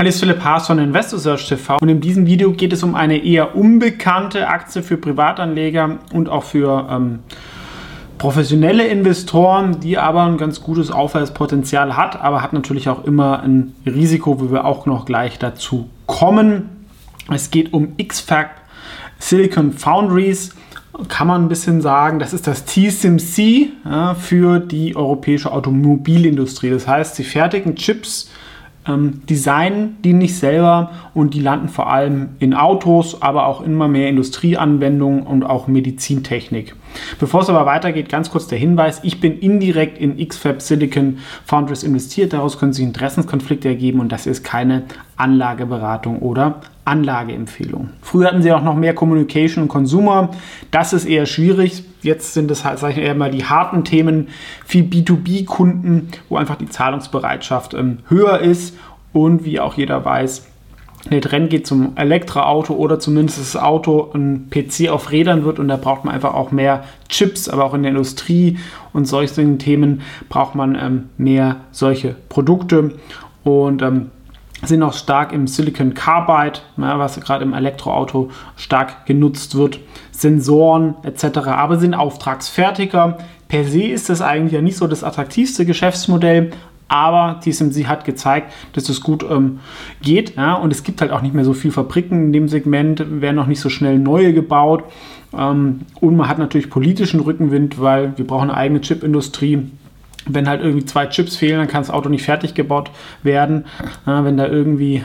[0.00, 3.54] Hallo, Philipp Haas von InvestorSearch TV und in diesem Video geht es um eine eher
[3.54, 7.18] unbekannte Aktie für Privatanleger und auch für ähm,
[8.16, 13.74] professionelle Investoren, die aber ein ganz gutes Aufwärtspotenzial hat, aber hat natürlich auch immer ein
[13.84, 16.86] Risiko, wo wir auch noch gleich dazu kommen.
[17.30, 18.52] Es geht um XFAB
[19.18, 20.54] Silicon Foundries
[21.08, 26.70] kann man ein bisschen sagen, das ist das TSMC ja, für die europäische Automobilindustrie.
[26.70, 28.30] Das heißt, sie fertigen Chips
[28.86, 33.88] ähm, designen die nicht selber und die landen vor allem in Autos, aber auch immer
[33.88, 36.74] mehr Industrieanwendungen und auch Medizintechnik.
[37.18, 41.82] Bevor es aber weitergeht, ganz kurz der Hinweis, ich bin indirekt in XFAB Silicon Foundries
[41.82, 44.84] investiert, daraus können sich Interessenskonflikte ergeben und das ist keine
[45.16, 47.90] Anlageberatung oder Anlageempfehlung.
[48.02, 50.30] Früher hatten sie auch noch mehr Communication und Consumer.
[50.70, 51.84] Das ist eher schwierig.
[52.02, 54.28] Jetzt sind es halt, sage ich eher mal, die harten Themen,
[54.66, 58.76] viel B2B-Kunden, wo einfach die Zahlungsbereitschaft ähm, höher ist
[59.12, 60.46] und wie auch jeder weiß,
[61.10, 65.68] der Trend geht zum Elektroauto oder zumindest das Auto ein PC auf Rädern wird und
[65.68, 68.58] da braucht man einfach auch mehr Chips, aber auch in der Industrie
[68.92, 72.92] und solchen Themen braucht man ähm, mehr solche Produkte
[73.44, 74.10] und ähm,
[74.64, 79.80] sind auch stark im Silicon Carbide, ja, was gerade im Elektroauto stark genutzt wird,
[80.10, 83.18] Sensoren etc., aber sind Auftragsfertiger.
[83.48, 86.50] Per se ist das eigentlich ja nicht so das attraktivste Geschäftsmodell,
[86.88, 89.60] aber TSMC hat gezeigt, dass es gut ähm,
[90.02, 93.20] geht ja, und es gibt halt auch nicht mehr so viele Fabriken in dem Segment,
[93.20, 94.84] werden noch nicht so schnell neue gebaut
[95.32, 99.70] ähm, und man hat natürlich politischen Rückenwind, weil wir brauchen eine eigene Chipindustrie
[100.26, 102.90] wenn halt irgendwie zwei Chips fehlen, dann kann das Auto nicht fertig gebaut
[103.22, 103.66] werden.
[104.06, 105.02] Ja, wenn da irgendwie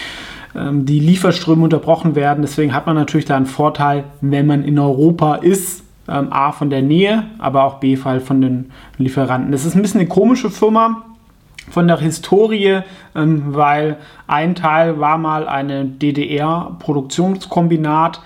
[0.56, 2.42] ähm, die Lieferströme unterbrochen werden.
[2.42, 5.82] Deswegen hat man natürlich da einen Vorteil, wenn man in Europa ist.
[6.06, 9.52] Ähm, A von der Nähe, aber auch B halt von den Lieferanten.
[9.52, 11.02] Das ist ein bisschen eine komische Firma
[11.70, 12.80] von der Historie,
[13.14, 18.20] ähm, weil ein Teil war mal eine DDR-Produktionskombinat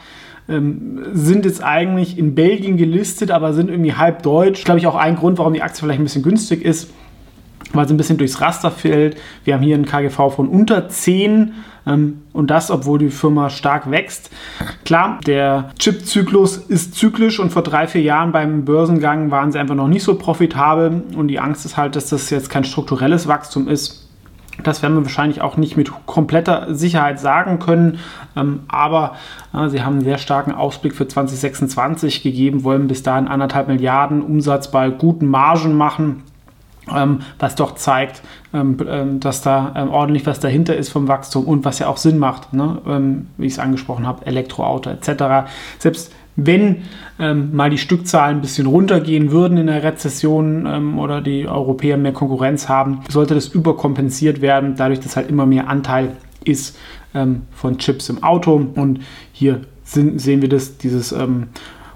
[0.49, 4.65] ähm, sind jetzt eigentlich in Belgien gelistet, aber sind irgendwie halb deutsch.
[4.65, 6.91] Glaube ich auch ein Grund, warum die Aktie vielleicht ein bisschen günstig ist,
[7.73, 9.17] weil sie ein bisschen durchs Raster fällt.
[9.45, 11.53] Wir haben hier einen KGV von unter 10
[11.87, 14.31] ähm, und das, obwohl die Firma stark wächst.
[14.85, 19.75] Klar, der Chip-Zyklus ist zyklisch und vor drei, vier Jahren beim Börsengang waren sie einfach
[19.75, 23.69] noch nicht so profitabel und die Angst ist halt, dass das jetzt kein strukturelles Wachstum
[23.69, 24.08] ist
[24.63, 27.99] das werden wir wahrscheinlich auch nicht mit kompletter Sicherheit sagen können,
[28.37, 29.15] ähm, aber
[29.55, 34.23] äh, sie haben einen sehr starken Ausblick für 2026 gegeben, wollen bis dahin anderthalb Milliarden
[34.23, 36.25] Umsatz bei guten Margen machen.
[36.95, 38.23] Ähm, was doch zeigt,
[38.55, 41.99] ähm, ähm dass da ähm, ordentlich was dahinter ist vom Wachstum und was ja auch
[41.99, 42.79] Sinn macht, ne?
[42.87, 45.51] Ähm, wie ich es angesprochen habe, Elektroauto etc.
[45.79, 46.85] Selbst wenn
[47.19, 51.97] ähm, mal die Stückzahlen ein bisschen runtergehen würden in der Rezession ähm, oder die Europäer
[51.97, 56.79] mehr Konkurrenz haben, sollte das überkompensiert werden, dadurch, dass halt immer mehr Anteil ist
[57.13, 58.55] ähm, von Chips im Auto.
[58.77, 59.01] Und
[59.33, 61.49] hier sind, sehen wir das, dieses ähm,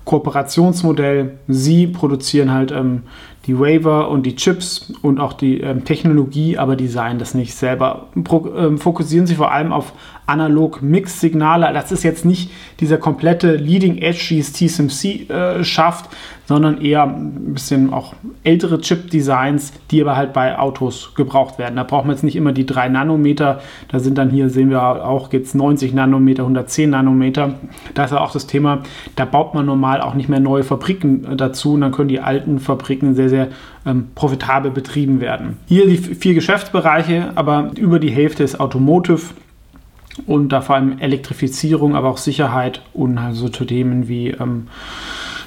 [0.04, 1.38] Kooperationsmodell.
[1.47, 3.02] Sie produzieren halt ähm,
[3.47, 8.08] die Waiver und die Chips und auch die ähm, Technologie, aber designen das nicht selber.
[8.22, 9.92] Pro, ähm, fokussieren sich vor allem auf
[10.26, 11.72] Analog-Mix-Signale.
[11.75, 12.50] Das ist jetzt nicht
[12.81, 16.08] dieser komplette Leading Edge, die es TSMC äh, schafft,
[16.47, 18.14] sondern eher ein bisschen auch
[18.44, 21.76] ältere Chip-Designs, die aber halt bei Autos gebraucht werden.
[21.76, 23.60] Da brauchen wir jetzt nicht immer die 3 Nanometer.
[23.88, 27.54] Da sind dann hier, sehen wir auch jetzt 90 Nanometer, 110 Nanometer.
[27.94, 28.82] Da ist ja auch das Thema,
[29.16, 32.20] da baut man normal auch nicht mehr neue Fabriken äh, dazu und dann können die
[32.20, 33.48] alten Fabriken sehr, sehr
[33.84, 35.56] ähm, profitabel betrieben werden.
[35.66, 39.22] Hier die vier Geschäftsbereiche, aber über die Hälfte ist Automotive
[40.26, 44.69] und da vor allem Elektrifizierung, aber auch Sicherheit und also Themen wie ähm,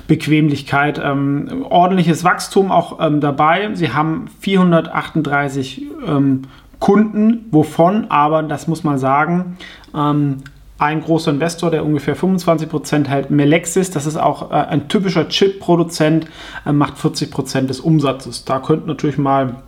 [0.07, 1.01] Bequemlichkeit.
[1.03, 3.69] Ähm, ordentliches Wachstum auch ähm, dabei.
[3.73, 6.43] Sie haben 438 ähm,
[6.79, 9.57] Kunden, wovon aber, das muss man sagen,
[9.95, 10.37] ähm,
[10.77, 16.27] ein großer Investor, der ungefähr 25% hält, Melexis, das ist auch äh, ein typischer Chip-Produzent,
[16.65, 18.43] äh, macht 40% des Umsatzes.
[18.43, 19.63] Da könnte natürlich mal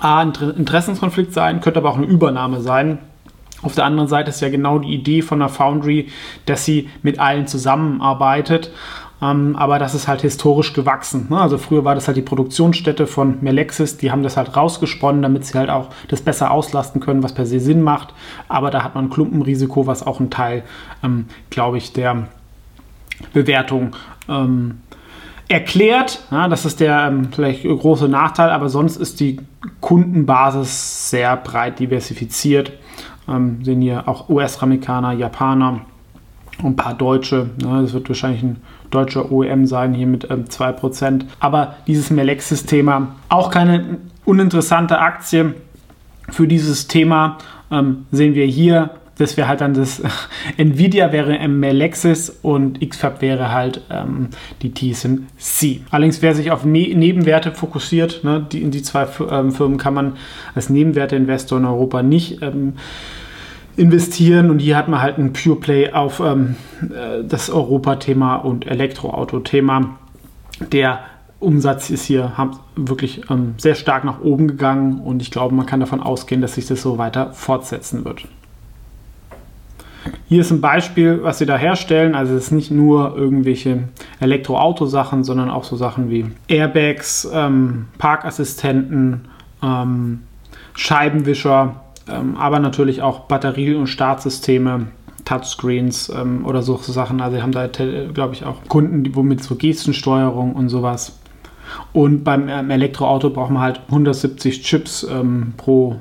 [0.00, 2.98] A, ein Interessenskonflikt sein, könnte aber auch eine Übernahme sein.
[3.62, 6.08] Auf der anderen Seite ist ja genau die Idee von der Foundry,
[6.46, 8.72] dass sie mit allen zusammenarbeitet.
[9.22, 11.28] Ähm, aber das ist halt historisch gewachsen.
[11.30, 11.40] Ne?
[11.40, 15.46] Also früher war das halt die Produktionsstätte von Melexis, die haben das halt rausgesponnen, damit
[15.46, 18.12] sie halt auch das besser auslasten können, was per se Sinn macht.
[18.48, 20.64] Aber da hat man ein Klumpenrisiko, was auch ein Teil,
[21.04, 22.26] ähm, glaube ich, der
[23.32, 23.94] Bewertung
[24.28, 24.80] ähm,
[25.46, 26.24] erklärt.
[26.32, 29.38] Ja, das ist der ähm, vielleicht große Nachteil, aber sonst ist die
[29.80, 32.72] Kundenbasis sehr breit diversifiziert.
[33.28, 35.82] Ähm, sehen hier auch US-Amerikaner, Japaner,
[36.62, 37.50] ein paar Deutsche.
[37.62, 37.82] Ne?
[37.82, 38.56] Das wird wahrscheinlich ein
[38.90, 41.22] deutscher OEM sein, hier mit ähm, 2%.
[41.40, 45.54] Aber dieses Melexis-Thema, auch keine uninteressante Aktie
[46.28, 47.38] für dieses Thema.
[47.70, 50.02] ähm, sehen wir hier, das wäre halt dann das
[50.56, 54.28] Nvidia wäre Melexis und XFAB wäre halt ähm,
[54.62, 55.82] die TSMC.
[55.90, 59.94] Allerdings, wer sich auf ne Nebenwerte fokussiert, ne, die, in die zwei ähm, Firmen kann
[59.94, 60.16] man
[60.54, 62.74] als Nebenwerteinvestor in Europa nicht ähm,
[63.76, 68.66] investieren und hier hat man halt ein Pure Play auf ähm, äh, das Europa-Thema und
[68.66, 69.96] Elektroauto-Thema.
[70.72, 71.00] Der
[71.40, 72.32] Umsatz ist hier
[72.76, 76.54] wirklich ähm, sehr stark nach oben gegangen und ich glaube, man kann davon ausgehen, dass
[76.54, 78.26] sich das so weiter fortsetzen wird.
[80.28, 82.14] Hier ist ein Beispiel, was sie da herstellen.
[82.14, 83.84] Also es ist nicht nur irgendwelche
[84.20, 89.28] Elektroautosachen, sondern auch so Sachen wie Airbags, ähm, Parkassistenten,
[89.62, 90.20] ähm,
[90.74, 94.86] Scheibenwischer, ähm, aber natürlich auch Batterie- und Startsysteme.
[95.24, 97.20] Touchscreens ähm, oder so Sachen.
[97.20, 101.18] Also sie haben da, glaube ich, auch Kunden, die, womit so Gestensteuerung und sowas.
[101.92, 105.96] Und beim ähm, Elektroauto braucht man halt 170 Chips ähm, pro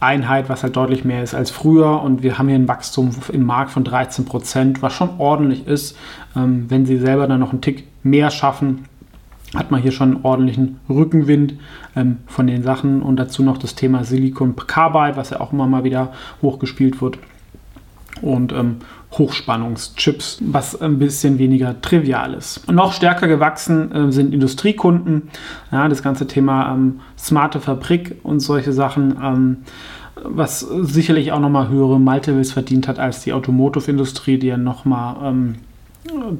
[0.00, 2.02] Einheit, was halt deutlich mehr ist als früher.
[2.02, 5.96] Und wir haben hier ein Wachstum im Markt von 13 Prozent, was schon ordentlich ist.
[6.36, 8.86] Ähm, wenn sie selber dann noch einen Tick mehr schaffen,
[9.54, 11.54] hat man hier schon einen ordentlichen Rückenwind
[11.94, 13.02] ähm, von den Sachen.
[13.02, 17.18] Und dazu noch das Thema Silicon Carbide, was ja auch immer mal wieder hochgespielt wird.
[18.20, 18.76] Und ähm,
[19.12, 22.70] Hochspannungschips, was ein bisschen weniger trivial ist.
[22.70, 25.28] noch stärker gewachsen äh, sind Industriekunden.
[25.70, 29.16] Ja, das ganze Thema ähm, smarte Fabrik und solche Sachen.
[29.22, 29.56] Ähm,
[30.24, 35.54] was sicherlich auch nochmal höhere Multiples verdient hat als die Automotive-Industrie, die ja nochmal ähm,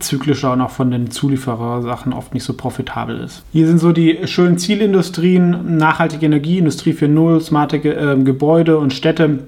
[0.00, 3.44] zyklischer und auch von den Zulieferersachen oft nicht so profitabel ist.
[3.52, 9.40] Hier sind so die schönen Zielindustrien, nachhaltige Energie, Industrie 4.0, smarte äh, Gebäude und Städte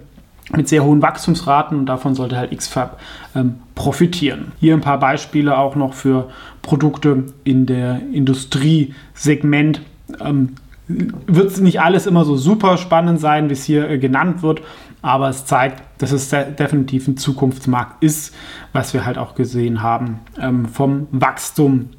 [0.53, 2.99] mit sehr hohen Wachstumsraten und davon sollte halt XFAB
[3.35, 4.53] ähm, profitieren.
[4.61, 6.29] Hier ein paar Beispiele auch noch für
[6.63, 9.81] Produkte in der Industriesegment.
[10.21, 10.51] Ähm,
[10.87, 14.63] wird nicht alles immer so super spannend sein, wie es hier äh, genannt wird,
[15.03, 18.35] aber es zeigt, dass es definitiv ein Zukunftsmarkt ist,
[18.73, 21.91] was wir halt auch gesehen haben ähm, vom Wachstum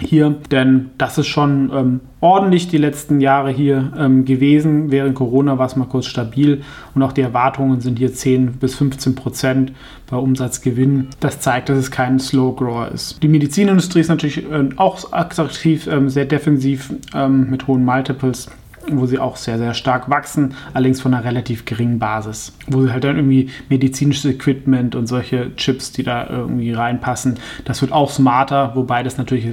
[0.00, 4.90] hier, denn das ist schon ähm, ordentlich die letzten Jahre hier ähm, gewesen.
[4.90, 6.62] Während Corona war es mal kurz stabil
[6.94, 9.72] und auch die Erwartungen sind hier 10 bis 15 Prozent
[10.10, 11.08] bei Umsatzgewinn.
[11.20, 13.22] Das zeigt, dass es kein Slow Grower ist.
[13.22, 18.48] Die Medizinindustrie ist natürlich äh, auch attraktiv, äh, sehr defensiv äh, mit hohen Multiples
[18.90, 22.52] wo sie auch sehr, sehr stark wachsen, allerdings von einer relativ geringen Basis.
[22.66, 27.82] Wo sie halt dann irgendwie medizinisches Equipment und solche Chips, die da irgendwie reinpassen, das
[27.82, 29.46] wird auch smarter, wobei das natürlich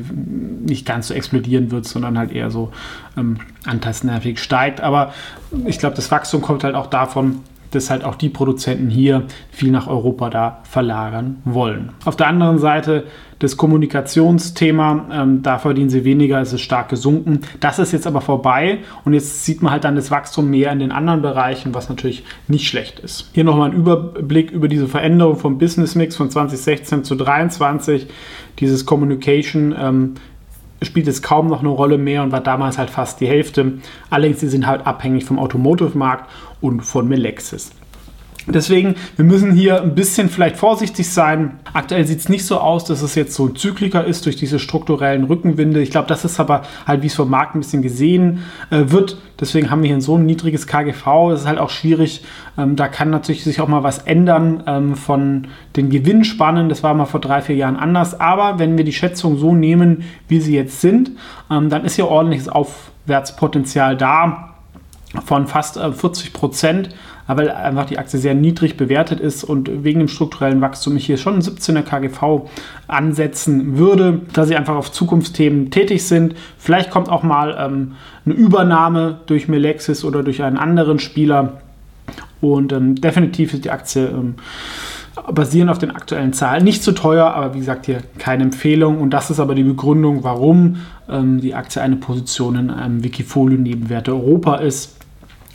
[0.62, 2.72] nicht ganz so explodieren wird, sondern halt eher so
[3.18, 4.82] ähm, anteilsnervig steigt.
[4.82, 5.14] Aber
[5.66, 7.42] ich glaube, das Wachstum kommt halt auch davon,
[7.72, 11.92] dass halt auch die Produzenten hier viel nach Europa da verlagern wollen.
[12.06, 13.06] Auf der anderen Seite
[13.40, 17.42] das Kommunikationsthema, ähm, da verdienen sie weniger, es ist stark gesunken.
[17.62, 20.80] Das ist jetzt aber vorbei und jetzt sieht man halt dann das Wachstum mehr in
[20.80, 23.30] den anderen Bereichen, was natürlich nicht schlecht ist.
[23.34, 28.08] Hier nochmal ein Überblick über diese Veränderung vom Business Mix von 2016 zu 2023.
[28.60, 30.14] Dieses Communication ähm,
[30.82, 33.80] spielt es kaum noch eine Rolle mehr und war damals halt fast die Hälfte.
[34.10, 36.30] Allerdings, sie sind halt abhängig vom Automotive-Markt
[36.62, 37.72] und von Melexis.
[38.52, 41.60] Deswegen, wir müssen hier ein bisschen vielleicht vorsichtig sein.
[41.74, 45.26] Aktuell sieht es nicht so aus, dass es jetzt so Zykliker ist durch diese strukturellen
[45.26, 45.82] Rückenwinde.
[45.82, 49.18] Ich glaube, das ist aber halt, wie es vom Markt ein bisschen gesehen äh, wird.
[49.40, 51.32] Deswegen haben wir hier so ein niedriges KGV.
[51.34, 52.24] Es ist halt auch schwierig.
[52.58, 56.70] Ähm, da kann natürlich sich auch mal was ändern ähm, von den Gewinnspannen.
[56.70, 58.20] Das war mal vor drei, vier Jahren anders.
[58.20, 61.12] Aber wenn wir die Schätzung so nehmen, wie sie jetzt sind,
[61.52, 64.56] ähm, dann ist hier ordentliches Aufwärtspotenzial da
[65.26, 66.90] von fast 40 äh, Prozent,
[67.38, 71.18] weil einfach die Aktie sehr niedrig bewertet ist und wegen dem strukturellen Wachstum ich hier
[71.18, 72.50] schon ein 17er KGV
[72.88, 76.34] ansetzen würde, da sie einfach auf Zukunftsthemen tätig sind.
[76.58, 77.94] Vielleicht kommt auch mal ähm,
[78.26, 81.62] eine Übernahme durch Melexis oder durch einen anderen Spieler.
[82.42, 84.36] Und ähm, definitiv ist die Aktie ähm,
[85.32, 89.00] basierend auf den aktuellen Zahlen nicht zu teuer, aber wie gesagt hier keine Empfehlung.
[89.00, 93.60] Und das ist aber die Begründung, warum ähm, die Aktie eine Position in einem Wikifolio
[93.60, 94.99] Nebenwerte Europa ist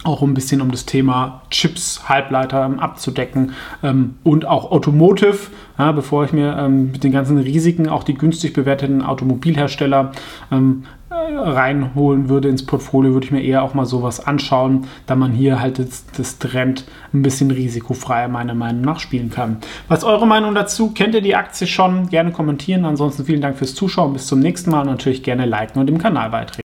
[0.05, 5.39] auch ein bisschen um das Thema Chips, Halbleiter ähm, abzudecken ähm, und auch Automotive,
[5.79, 10.13] ja, bevor ich mir ähm, mit den ganzen Risiken auch die günstig bewerteten Automobilhersteller
[10.53, 15.17] ähm, äh, reinholen würde ins Portfolio, würde ich mir eher auch mal sowas anschauen, da
[15.17, 19.59] man hier halt das, das Trend ein bisschen risikofreier meiner Meinung nach spielen kann.
[19.89, 20.91] Was ist eure Meinung dazu?
[20.91, 22.09] Kennt ihr die Aktie schon?
[22.09, 22.85] Gerne kommentieren.
[22.85, 24.13] Ansonsten vielen Dank fürs Zuschauen.
[24.13, 26.53] Bis zum nächsten Mal und natürlich gerne liken und dem Kanal beitreten.